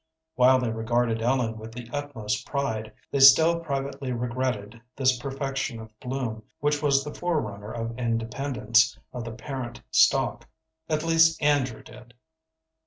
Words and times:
While 0.33 0.57
they 0.59 0.71
regarded 0.71 1.21
Ellen 1.21 1.59
with 1.59 1.71
the 1.73 1.87
utmost 1.93 2.47
pride, 2.47 2.91
they 3.11 3.19
still 3.19 3.59
privately 3.59 4.11
regretted 4.11 4.81
this 4.95 5.15
perfection 5.15 5.79
of 5.79 5.91
bloom 5.99 6.41
which 6.59 6.81
was 6.81 7.03
the 7.03 7.13
forerunner 7.13 7.71
of 7.71 7.99
independence 7.99 8.97
of 9.13 9.25
the 9.25 9.31
parent 9.31 9.83
stalk 9.91 10.47
at 10.89 11.03
least, 11.03 11.39
Andrew 11.39 11.83
did. 11.83 12.15